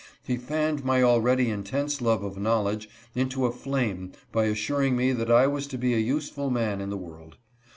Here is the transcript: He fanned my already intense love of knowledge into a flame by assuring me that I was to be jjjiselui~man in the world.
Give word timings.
He 0.23 0.35
fanned 0.35 0.83
my 0.83 1.03
already 1.03 1.51
intense 1.51 2.01
love 2.01 2.23
of 2.23 2.39
knowledge 2.39 2.89
into 3.13 3.45
a 3.45 3.51
flame 3.51 4.13
by 4.31 4.45
assuring 4.45 4.97
me 4.97 5.11
that 5.11 5.29
I 5.29 5.45
was 5.45 5.67
to 5.67 5.77
be 5.77 5.91
jjjiselui~man 5.91 6.81
in 6.81 6.89
the 6.89 6.97
world. 6.97 7.37